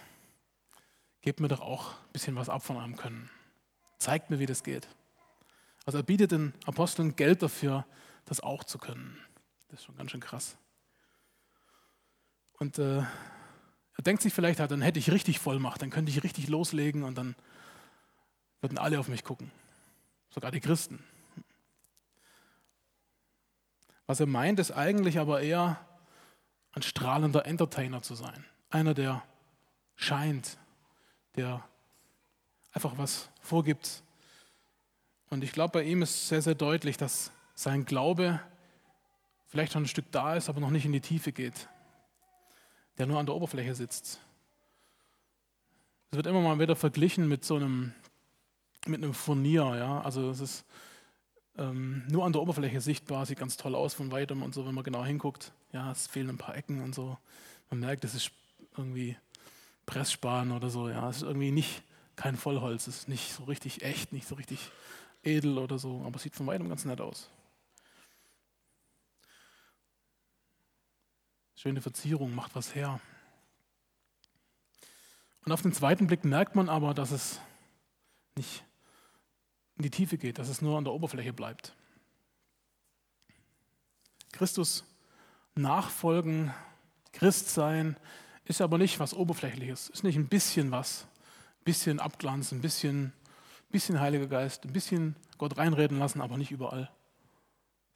[1.22, 3.30] Gebt mir doch auch ein bisschen was ab von eurem Können.
[4.00, 4.88] Zeigt mir, wie das geht.
[5.90, 7.84] Also er bietet den Aposteln Geld dafür,
[8.26, 9.18] das auch zu können.
[9.70, 10.56] Das ist schon ganz schön krass.
[12.60, 16.48] Und äh, er denkt sich vielleicht, dann hätte ich richtig Vollmacht, dann könnte ich richtig
[16.48, 17.36] loslegen und dann
[18.62, 19.50] würden alle auf mich gucken.
[20.30, 21.04] Sogar die Christen.
[24.06, 25.84] Was er meint, ist eigentlich aber eher,
[26.74, 28.46] ein strahlender Entertainer zu sein.
[28.70, 29.24] Einer, der
[29.96, 30.60] scheint,
[31.36, 31.68] der
[32.74, 34.04] einfach was vorgibt.
[35.30, 38.40] Und ich glaube, bei ihm ist sehr, sehr deutlich, dass sein Glaube
[39.48, 41.68] vielleicht schon ein Stück da ist, aber noch nicht in die Tiefe geht.
[42.98, 44.20] Der nur an der Oberfläche sitzt.
[46.12, 47.94] Es wird immer mal wieder verglichen mit so einem,
[48.88, 49.76] mit einem Furnier.
[49.76, 50.02] Ja?
[50.02, 50.66] Also es ist
[51.58, 54.74] ähm, nur an der Oberfläche sichtbar, sieht ganz toll aus von weitem und so, wenn
[54.74, 55.52] man genau hinguckt.
[55.72, 57.18] Ja, es fehlen ein paar Ecken und so.
[57.70, 58.32] Man merkt, es ist
[58.78, 59.18] irgendwie
[59.86, 60.90] Pressspan oder so.
[60.90, 61.84] Ja, es ist irgendwie nicht
[62.16, 64.72] kein Vollholz, es ist nicht so richtig echt, nicht so richtig
[65.24, 67.30] edel oder so, aber sieht von weitem ganz nett aus.
[71.56, 73.02] Schöne Verzierung macht was her.
[75.46, 77.40] Und auf den zweiten Blick merkt man aber, dass es
[78.36, 78.64] nicht
[79.76, 81.74] in die Tiefe geht, dass es nur an der Oberfläche bleibt.
[84.32, 84.86] Christus
[85.56, 86.54] nachfolgen,
[87.12, 87.98] Christ sein,
[88.46, 91.08] ist aber nicht was Oberflächliches, ist nicht ein bisschen was,
[91.62, 93.14] ein bisschen Abglanz, ein bisschen,
[93.70, 96.90] bisschen Heiliger Geist, ein bisschen Gott reinreden lassen, aber nicht überall.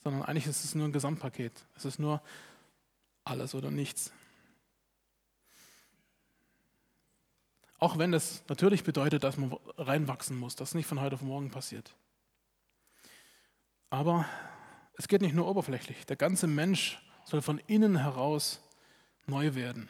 [0.03, 1.65] Sondern eigentlich ist es nur ein Gesamtpaket.
[1.75, 2.21] Es ist nur
[3.23, 4.11] alles oder nichts.
[7.79, 11.51] Auch wenn das natürlich bedeutet, dass man reinwachsen muss, das nicht von heute auf morgen
[11.51, 11.93] passiert.
[13.89, 14.25] Aber
[14.95, 16.05] es geht nicht nur oberflächlich.
[16.05, 18.61] Der ganze Mensch soll von innen heraus
[19.25, 19.89] neu werden.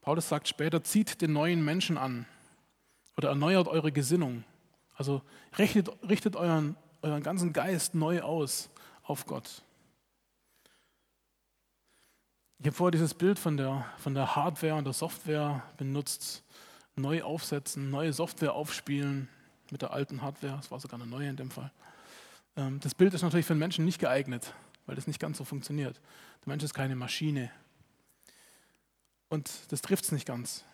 [0.00, 2.26] Paulus sagt später, zieht den neuen Menschen an
[3.20, 4.44] oder erneuert eure Gesinnung.
[4.94, 5.20] Also
[5.58, 8.70] richtet, richtet euren, euren ganzen Geist neu aus
[9.02, 9.62] auf Gott.
[12.58, 16.42] Ich habe vorher dieses Bild von der, von der Hardware und der Software benutzt.
[16.96, 19.28] Neu aufsetzen, neue Software aufspielen
[19.70, 20.58] mit der alten Hardware.
[20.58, 21.70] Es war sogar eine neue in dem Fall.
[22.56, 24.54] Ähm, das Bild ist natürlich für einen Menschen nicht geeignet,
[24.86, 26.00] weil das nicht ganz so funktioniert.
[26.44, 27.50] Der Mensch ist keine Maschine.
[29.28, 30.64] Und das trifft es nicht ganz.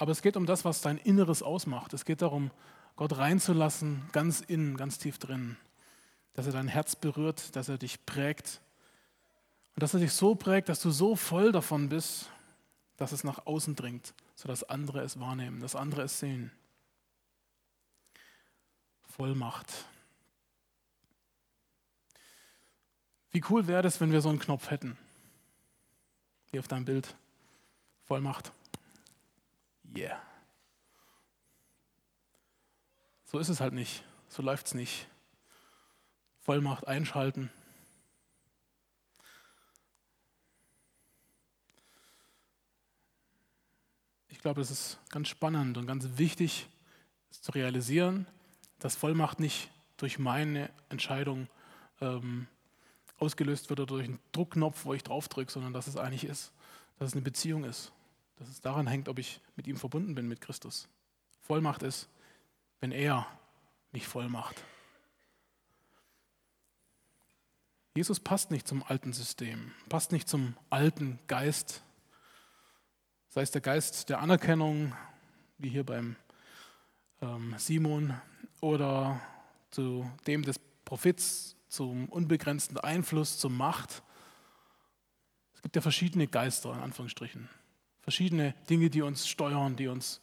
[0.00, 1.92] Aber es geht um das, was dein Inneres ausmacht.
[1.92, 2.50] Es geht darum,
[2.96, 5.58] Gott reinzulassen, ganz innen, ganz tief drin.
[6.32, 8.62] Dass er dein Herz berührt, dass er dich prägt
[9.74, 12.30] und dass er dich so prägt, dass du so voll davon bist,
[12.96, 16.50] dass es nach außen dringt, sodass andere es wahrnehmen, dass andere es sehen.
[19.02, 19.84] Vollmacht.
[23.32, 24.96] Wie cool wäre es, wenn wir so einen Knopf hätten,
[26.52, 27.14] wie auf deinem Bild.
[28.04, 28.50] Vollmacht.
[29.96, 30.20] Yeah.
[33.24, 34.04] So ist es halt nicht.
[34.28, 35.06] So läuft es nicht.
[36.40, 37.50] Vollmacht einschalten.
[44.28, 46.68] Ich glaube, es ist ganz spannend und ganz wichtig
[47.30, 48.26] zu realisieren,
[48.78, 51.46] dass Vollmacht nicht durch meine Entscheidung
[52.00, 52.46] ähm,
[53.18, 56.52] ausgelöst wird oder durch einen Druckknopf, wo ich draufdrücke, sondern dass es eigentlich ist,
[56.98, 57.92] dass es eine Beziehung ist.
[58.40, 60.88] Dass es daran hängt, ob ich mit ihm verbunden bin, mit Christus.
[61.42, 62.08] Vollmacht ist,
[62.80, 63.28] wenn er
[63.92, 64.64] mich voll macht.
[67.94, 71.84] Jesus passt nicht zum alten System, passt nicht zum alten Geist
[73.30, 74.92] sei es der Geist der Anerkennung,
[75.58, 76.16] wie hier beim
[77.22, 78.20] ähm, Simon,
[78.60, 79.20] oder
[79.70, 84.02] zu dem des Profits, zum unbegrenzten Einfluss, zur Macht.
[85.54, 87.48] Es gibt ja verschiedene Geister, in Anführungsstrichen.
[88.02, 90.20] Verschiedene Dinge, die uns steuern, die uns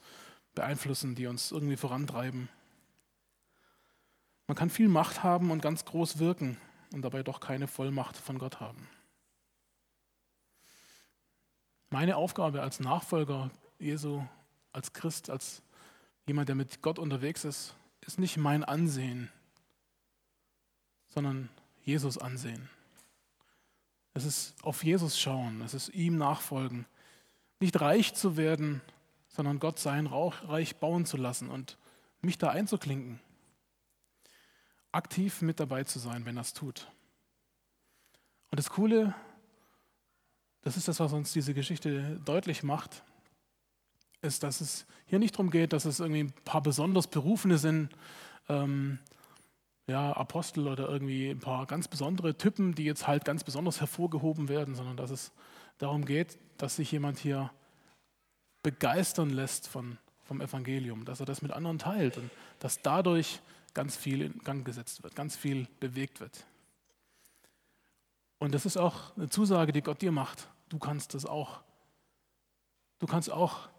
[0.55, 2.49] beeinflussen, die uns irgendwie vorantreiben.
[4.47, 6.57] Man kann viel Macht haben und ganz groß wirken
[6.93, 8.87] und dabei doch keine Vollmacht von Gott haben.
[11.89, 14.23] Meine Aufgabe als Nachfolger Jesu,
[14.73, 15.61] als Christ, als
[16.25, 19.29] jemand, der mit Gott unterwegs ist, ist nicht mein Ansehen,
[21.07, 21.49] sondern
[21.83, 22.69] Jesus ansehen.
[24.13, 26.85] Es ist auf Jesus schauen, es ist ihm nachfolgen.
[27.59, 28.81] Nicht reich zu werden,
[29.27, 31.77] sondern Gott sein Reich bauen zu lassen und
[32.21, 33.19] mich da einzuklinken.
[34.91, 36.91] Aktiv mit dabei zu sein, wenn er es tut.
[38.49, 39.13] Und das Coole
[40.67, 43.01] das ist das, was uns diese Geschichte deutlich macht,
[44.21, 47.89] ist, dass es hier nicht darum geht, dass es irgendwie ein paar besonders Berufene sind,
[48.49, 48.99] ähm,
[49.87, 54.49] ja, Apostel oder irgendwie ein paar ganz besondere Typen, die jetzt halt ganz besonders hervorgehoben
[54.49, 55.31] werden, sondern dass es
[55.77, 57.51] darum geht, dass sich jemand hier
[58.63, 63.39] begeistern lässt von, vom Evangelium, dass er das mit anderen teilt und dass dadurch
[63.73, 66.45] ganz viel in Gang gesetzt wird, ganz viel bewegt wird.
[68.39, 70.49] Und das ist auch eine Zusage, die Gott dir macht.
[70.69, 71.61] Du kannst es auch.
[72.99, 73.69] Du kannst auch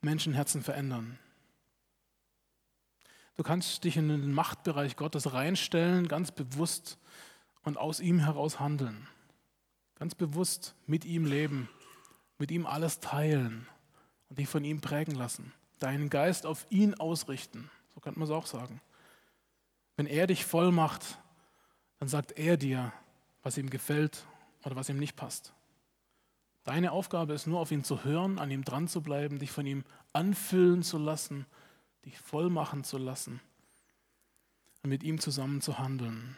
[0.00, 1.18] Menschenherzen verändern.
[3.36, 6.98] Du kannst dich in den Machtbereich Gottes reinstellen, ganz bewusst
[7.62, 9.08] und aus ihm heraus handeln.
[9.98, 11.68] Ganz bewusst mit ihm leben,
[12.38, 13.66] mit ihm alles teilen
[14.28, 15.52] und dich von ihm prägen lassen.
[15.78, 18.80] Deinen Geist auf ihn ausrichten, so könnte man es auch sagen.
[19.96, 21.18] Wenn er dich voll macht,
[21.98, 22.92] dann sagt er dir,
[23.42, 24.26] was ihm gefällt
[24.64, 25.52] oder was ihm nicht passt.
[26.64, 29.66] Deine Aufgabe ist nur, auf ihn zu hören, an ihm dran zu bleiben, dich von
[29.66, 31.46] ihm anfüllen zu lassen,
[32.04, 33.40] dich voll machen zu lassen
[34.82, 36.36] und mit ihm zusammen zu handeln.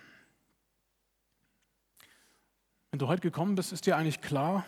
[2.91, 4.65] Wenn du heute gekommen bist, ist dir eigentlich klar,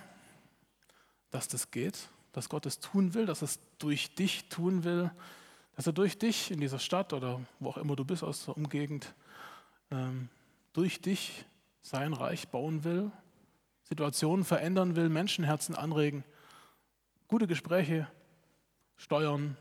[1.30, 5.10] dass das geht, dass Gott es tun will, dass es durch dich tun will,
[5.76, 8.56] dass er durch dich in dieser Stadt oder wo auch immer du bist aus der
[8.56, 9.14] Umgegend,
[9.90, 10.28] ähm,
[10.72, 11.44] durch dich
[11.82, 13.12] sein Reich bauen will,
[13.84, 16.24] Situationen verändern will, Menschenherzen anregen,
[17.28, 18.08] gute Gespräche
[18.96, 19.56] steuern,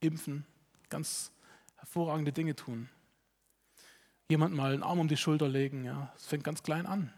[0.00, 0.44] impfen,
[0.90, 1.32] ganz
[1.76, 2.88] hervorragende Dinge tun.
[4.28, 7.12] Jemand mal einen Arm um die Schulter legen, ja, es fängt ganz klein an.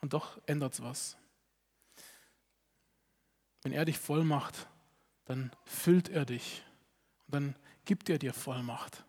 [0.00, 1.16] Und doch ändert es was.
[3.62, 4.68] Wenn er dich voll macht,
[5.24, 6.62] dann füllt er dich
[7.26, 9.04] und dann gibt er dir Vollmacht.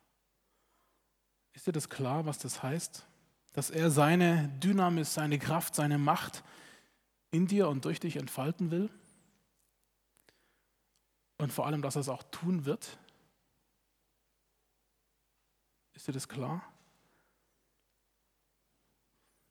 [1.52, 3.06] Ist dir das klar, was das heißt?
[3.52, 6.44] Dass er seine Dynamis, seine Kraft, seine Macht
[7.30, 8.90] in dir und durch dich entfalten will?
[11.38, 12.98] Und vor allem, dass er es auch tun wird?
[16.00, 16.62] Ist dir das klar?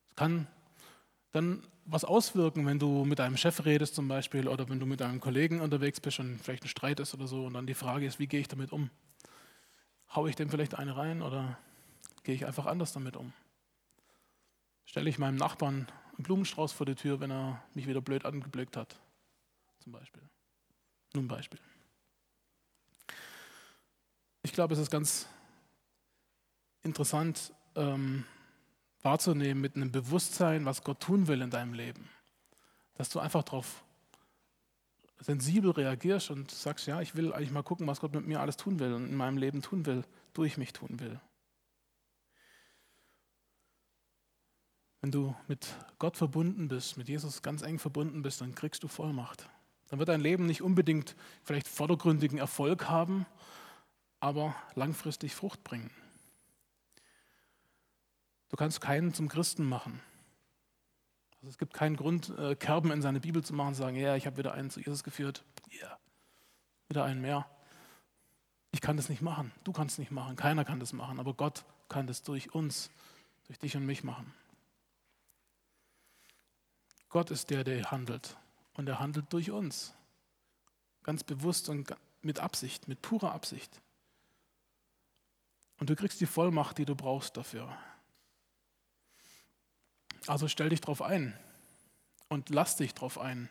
[0.09, 0.47] Es kann
[1.31, 4.99] dann was auswirken, wenn du mit deinem Chef redest zum Beispiel oder wenn du mit
[4.99, 8.07] deinem Kollegen unterwegs bist und vielleicht ein Streit ist oder so und dann die Frage
[8.07, 8.89] ist, wie gehe ich damit um?
[10.15, 11.59] Haue ich dem vielleicht eine rein oder
[12.23, 13.31] gehe ich einfach anders damit um?
[14.85, 15.85] Stelle ich meinem Nachbarn
[16.17, 18.99] einen Blumenstrauß vor die Tür, wenn er mich wieder blöd angeblickt hat,
[19.77, 20.23] zum Beispiel.
[21.13, 21.59] Nur ein Beispiel.
[24.41, 25.27] Ich glaube, es ist ganz
[26.83, 28.25] interessant, ähm,
[29.01, 32.09] wahrzunehmen mit einem Bewusstsein, was Gott tun will in deinem Leben.
[32.95, 33.83] Dass du einfach darauf
[35.19, 38.57] sensibel reagierst und sagst, ja, ich will eigentlich mal gucken, was Gott mit mir alles
[38.57, 41.19] tun will und in meinem Leben tun will, durch mich tun will.
[45.01, 48.87] Wenn du mit Gott verbunden bist, mit Jesus ganz eng verbunden bist, dann kriegst du
[48.87, 49.49] Vollmacht.
[49.87, 53.25] Dann wird dein Leben nicht unbedingt vielleicht vordergründigen Erfolg haben,
[54.19, 55.89] aber langfristig Frucht bringen.
[58.49, 60.01] Du kannst keinen zum Christen machen.
[61.37, 63.95] Also es gibt keinen Grund, äh, Kerben in seine Bibel zu machen und zu sagen,
[63.95, 65.45] ja, ich habe wieder einen zu Jesus geführt.
[65.71, 65.99] Ja, yeah.
[66.89, 67.49] wieder einen mehr.
[68.71, 69.51] Ich kann das nicht machen.
[69.63, 70.35] Du kannst es nicht machen.
[70.35, 71.19] Keiner kann das machen.
[71.19, 72.89] Aber Gott kann das durch uns,
[73.47, 74.33] durch dich und mich machen.
[77.09, 78.37] Gott ist der, der handelt.
[78.73, 79.93] Und er handelt durch uns.
[81.03, 83.81] Ganz bewusst und mit Absicht, mit purer Absicht.
[85.79, 87.75] Und du kriegst die Vollmacht, die du brauchst dafür.
[90.29, 91.33] Also stell dich darauf ein
[92.27, 93.49] und lass dich darauf ein.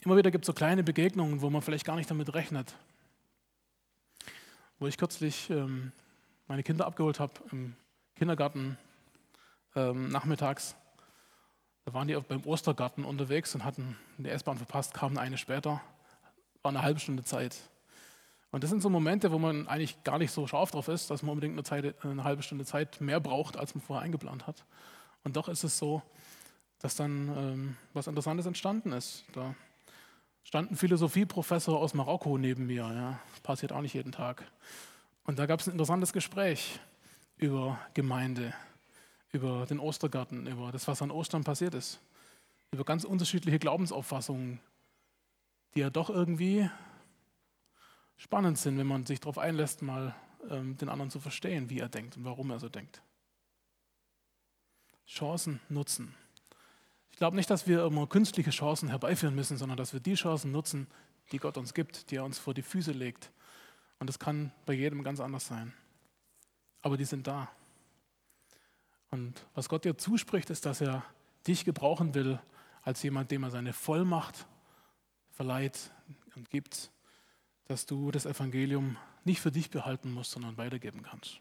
[0.00, 2.74] Immer wieder gibt es so kleine Begegnungen, wo man vielleicht gar nicht damit rechnet.
[4.78, 5.92] Wo ich kürzlich ähm,
[6.46, 7.76] meine Kinder abgeholt habe im
[8.14, 8.78] Kindergarten
[9.74, 10.74] ähm, nachmittags.
[11.84, 15.82] Da waren die beim Ostergarten unterwegs und hatten die S-Bahn verpasst, kamen eine später.
[16.62, 17.54] War eine halbe Stunde Zeit.
[18.50, 21.22] Und das sind so Momente, wo man eigentlich gar nicht so scharf drauf ist, dass
[21.22, 24.64] man unbedingt eine, Zeit, eine halbe Stunde Zeit mehr braucht, als man vorher eingeplant hat.
[25.24, 26.02] Und doch ist es so,
[26.78, 29.24] dass dann ähm, was Interessantes entstanden ist.
[29.32, 29.54] Da
[30.44, 32.82] stand ein Philosophieprofessor aus Marokko neben mir.
[32.82, 33.18] Ja.
[33.42, 34.44] Passiert auch nicht jeden Tag.
[35.24, 36.78] Und da gab es ein interessantes Gespräch
[37.36, 38.54] über Gemeinde,
[39.32, 42.00] über den Ostergarten, über das, was an Ostern passiert ist,
[42.70, 44.60] über ganz unterschiedliche Glaubensauffassungen,
[45.74, 46.70] die ja doch irgendwie
[48.16, 50.14] spannend sind, wenn man sich darauf einlässt, mal
[50.50, 53.02] ähm, den anderen zu verstehen, wie er denkt und warum er so denkt.
[55.06, 56.14] Chancen nutzen.
[57.10, 60.52] Ich glaube nicht, dass wir immer künstliche Chancen herbeiführen müssen, sondern dass wir die Chancen
[60.52, 60.86] nutzen,
[61.32, 63.30] die Gott uns gibt, die er uns vor die Füße legt.
[63.98, 65.72] Und das kann bei jedem ganz anders sein.
[66.82, 67.50] Aber die sind da.
[69.10, 71.04] Und was Gott dir zuspricht, ist, dass er
[71.46, 72.38] dich gebrauchen will
[72.82, 74.46] als jemand, dem er seine Vollmacht
[75.30, 75.90] verleiht
[76.34, 76.90] und gibt
[77.66, 81.40] dass du das Evangelium nicht für dich behalten musst, sondern weitergeben kannst.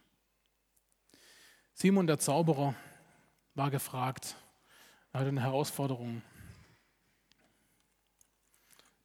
[1.74, 2.76] Simon der Zauberer
[3.54, 4.36] war gefragt,
[5.12, 6.22] er hatte eine Herausforderung.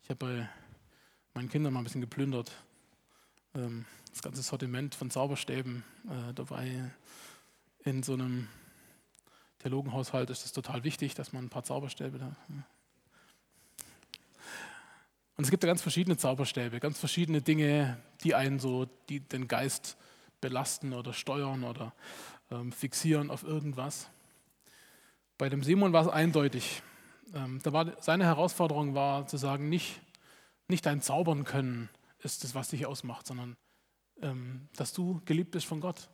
[0.02, 0.48] Ich habe bei
[1.34, 2.50] meinen Kindern mal ein bisschen geplündert.
[3.54, 6.90] Ähm, das ganze Sortiment von Zauberstäben äh, dabei.
[7.84, 8.48] In so einem
[9.60, 12.36] Theologenhaushalt ist es total wichtig, dass man ein paar Zauberstäbe hat.
[15.40, 19.48] Und es gibt ja ganz verschiedene Zauberstäbe, ganz verschiedene Dinge, die einen so, die den
[19.48, 19.96] Geist
[20.42, 21.94] belasten oder steuern oder
[22.50, 24.10] ähm, fixieren auf irgendwas.
[25.38, 26.82] Bei dem Simon war es eindeutig.
[27.32, 30.02] Ähm, da war, seine Herausforderung war zu sagen, nicht,
[30.68, 31.88] nicht dein Zaubern können
[32.18, 33.56] ist das, was dich ausmacht, sondern
[34.20, 36.10] ähm, dass du geliebt bist von Gott.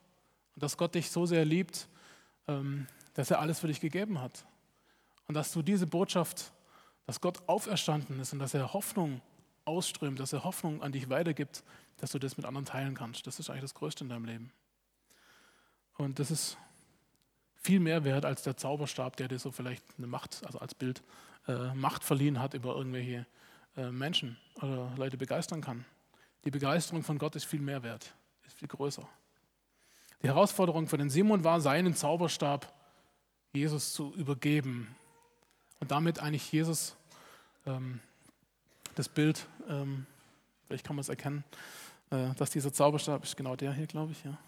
[0.54, 1.88] Und dass Gott dich so sehr liebt,
[2.46, 4.46] ähm, dass er alles für dich gegeben hat.
[5.26, 6.52] Und dass du diese Botschaft,
[7.06, 9.20] dass Gott auferstanden ist und dass er Hoffnung
[9.64, 11.62] ausströmt, dass er Hoffnung an dich weitergibt,
[11.96, 13.26] dass du das mit anderen teilen kannst.
[13.26, 14.52] Das ist eigentlich das Größte in deinem Leben.
[15.96, 16.58] Und das ist
[17.54, 21.02] viel mehr wert als der Zauberstab, der dir so vielleicht eine Macht, also als Bild,
[21.48, 23.26] äh, Macht verliehen hat über irgendwelche
[23.76, 25.84] äh, Menschen oder Leute begeistern kann.
[26.44, 28.14] Die Begeisterung von Gott ist viel mehr wert,
[28.46, 29.08] ist viel größer.
[30.22, 32.72] Die Herausforderung für den Simon war, seinen Zauberstab
[33.52, 34.94] Jesus zu übergeben
[35.80, 36.96] und damit eigentlich Jesus
[37.66, 38.00] ähm,
[38.94, 40.06] das Bild, ähm,
[40.66, 41.44] vielleicht kann man es erkennen,
[42.10, 44.38] äh, dass dieser Zauberstab ist genau der hier, glaube ich, ja.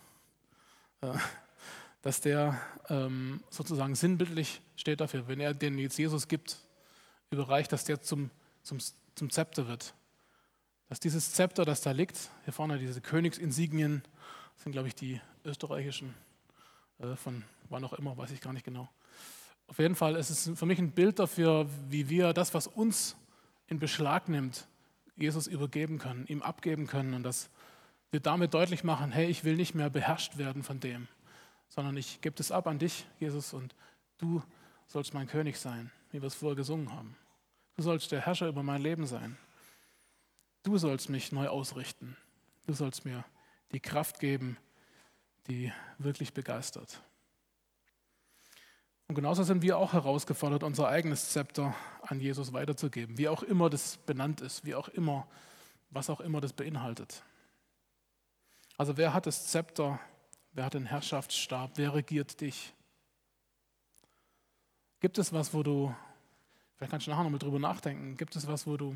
[1.03, 1.19] Äh,
[2.03, 2.59] dass der
[2.89, 6.59] ähm, sozusagen sinnbildlich steht dafür, wenn er den jetzt Jesus gibt,
[7.31, 8.31] überreicht, dass der zum,
[8.63, 8.79] zum,
[9.15, 9.95] zum Zepter wird.
[10.89, 14.03] Dass dieses Zepter, das da liegt, hier vorne diese Königsinsignien,
[14.57, 16.15] sind glaube ich die österreichischen,
[16.99, 18.89] äh, von wann auch immer, weiß ich gar nicht genau.
[19.69, 23.17] Auf jeden Fall ist es für mich ein Bild dafür, wie wir das, was uns
[23.69, 24.67] in Beschlag nimmt,
[25.17, 27.51] Jesus übergeben können, ihm abgeben können und dass
[28.11, 31.07] wir damit deutlich machen, hey, ich will nicht mehr beherrscht werden von dem,
[31.69, 33.75] sondern ich gebe es ab an dich, Jesus, und
[34.17, 34.43] du
[34.87, 37.15] sollst mein König sein, wie wir es vorher gesungen haben.
[37.77, 39.37] Du sollst der Herrscher über mein Leben sein.
[40.63, 42.17] Du sollst mich neu ausrichten.
[42.67, 43.25] Du sollst mir
[43.73, 44.57] die Kraft geben,
[45.47, 47.03] die wirklich begeistert.
[49.09, 53.71] Und genauso sind wir auch herausgefordert, unser eigenes Zepter an Jesus weiterzugeben, wie auch immer
[53.71, 55.27] das benannt ist, wie auch immer,
[55.89, 57.23] was auch immer das beinhaltet.
[58.77, 59.99] Also wer hat das Zepter,
[60.53, 62.75] wer hat den Herrschaftsstab, wer regiert dich?
[65.01, 65.95] Gibt es was, wo du,
[66.77, 68.95] vielleicht kannst du nachher nochmal drüber nachdenken, gibt es was, wo du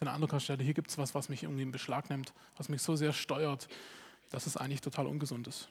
[0.00, 2.82] den Eindruck hast, hier gibt es was, was mich irgendwie in Beschlag nimmt, was mich
[2.82, 3.68] so sehr steuert,
[4.30, 5.68] dass es eigentlich total ungesund ist?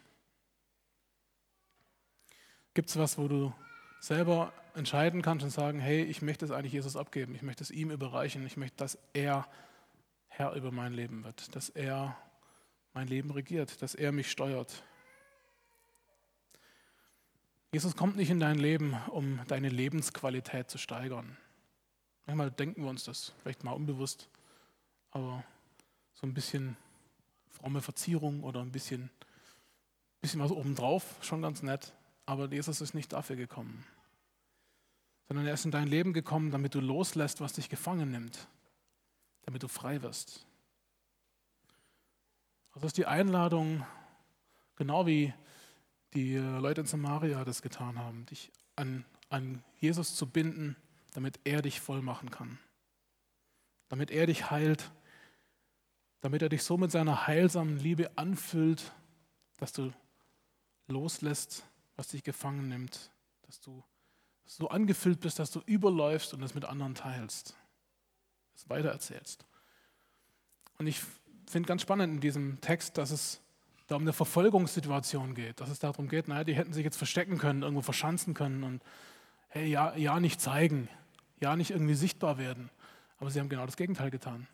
[2.73, 3.53] Gibt es was, wo du
[3.99, 7.71] selber entscheiden kannst und sagen, hey, ich möchte es eigentlich Jesus abgeben, ich möchte es
[7.71, 9.47] ihm überreichen, ich möchte, dass er
[10.27, 12.17] Herr über mein Leben wird, dass er
[12.93, 14.83] mein Leben regiert, dass er mich steuert.
[17.71, 21.37] Jesus kommt nicht in dein Leben, um deine Lebensqualität zu steigern.
[22.25, 24.29] Manchmal denken wir uns das, vielleicht mal unbewusst,
[25.11, 25.43] aber
[26.13, 26.77] so ein bisschen
[27.49, 29.09] fromme Verzierung oder ein bisschen,
[30.21, 31.93] bisschen was obendrauf, schon ganz nett.
[32.25, 33.85] Aber Jesus ist nicht dafür gekommen,
[35.27, 38.47] sondern er ist in dein Leben gekommen, damit du loslässt, was dich gefangen nimmt,
[39.43, 40.45] damit du frei wirst.
[42.73, 43.85] Das ist die Einladung,
[44.75, 45.33] genau wie
[46.13, 50.75] die Leute in Samaria das getan haben, dich an, an Jesus zu binden,
[51.13, 52.57] damit er dich voll machen kann,
[53.89, 54.91] damit er dich heilt,
[56.21, 58.93] damit er dich so mit seiner heilsamen Liebe anfüllt,
[59.57, 59.91] dass du
[60.87, 61.65] loslässt
[61.95, 63.11] was dich gefangen nimmt,
[63.43, 63.83] dass du
[64.45, 67.55] so angefüllt bist, dass du überläufst und es mit anderen teilst,
[68.55, 69.45] es weitererzählst.
[70.77, 71.01] Und ich
[71.47, 73.41] finde ganz spannend in diesem Text, dass es
[73.87, 77.37] da um eine Verfolgungssituation geht, dass es darum geht, naja, die hätten sich jetzt verstecken
[77.37, 78.81] können, irgendwo verschanzen können und
[79.49, 80.89] hey, ja, ja nicht zeigen,
[81.39, 82.69] ja nicht irgendwie sichtbar werden.
[83.17, 84.47] Aber sie haben genau das Gegenteil getan.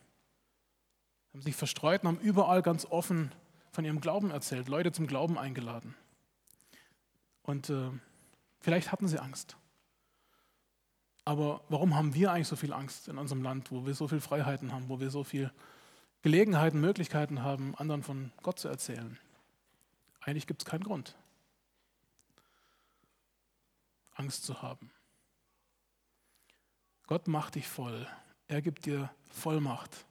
[1.28, 3.32] Sie haben sich verstreut und haben überall ganz offen
[3.72, 5.96] von ihrem Glauben erzählt, Leute zum Glauben eingeladen.
[7.50, 7.90] Und äh,
[8.60, 9.58] vielleicht hatten sie Angst.
[11.26, 14.22] Aber warum haben wir eigentlich so viel Angst in unserem Land, wo wir so viele
[14.22, 15.52] Freiheiten haben, wo wir so viele
[16.22, 19.18] Gelegenheiten, Möglichkeiten haben, anderen von Gott zu erzählen?
[20.20, 21.16] Eigentlich gibt es keinen Grund,
[24.14, 24.92] Angst zu haben.
[27.08, 28.08] Gott macht dich voll.
[28.48, 30.06] Er gibt dir Vollmacht.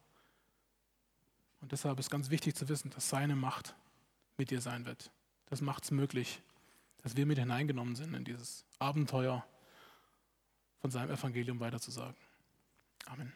[1.61, 3.77] Und deshalb ist ganz wichtig zu wissen, dass seine Macht
[4.37, 5.13] mit dir sein wird.
[5.47, 6.43] Das macht es möglich,
[7.09, 9.43] dass wir mit hineingenommen sind in dieses Abenteuer
[10.83, 12.15] von seinem Evangelium weiterzusagen.
[13.07, 13.33] Amen.